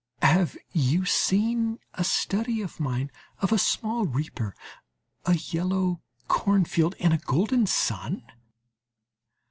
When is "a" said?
1.93-2.03, 3.51-3.59, 5.27-5.35, 7.13-7.19